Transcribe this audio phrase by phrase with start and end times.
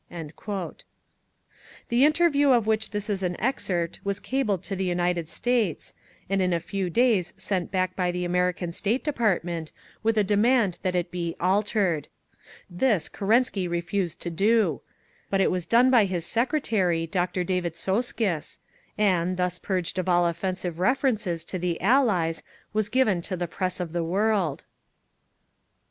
[0.09, 5.93] The interview of which this is an excerpt was cabled to the United States,
[6.27, 10.79] and in a few days sent back by the American State Department, with a demand
[10.81, 12.07] that it be "altered."
[12.67, 14.81] This Kerensky refused to do;
[15.29, 17.43] but it was done by his secretary, Dr.
[17.43, 22.41] David Soskice—and, thus purged of all offensive references to the Allies,
[22.73, 24.63] was given to the press of the world….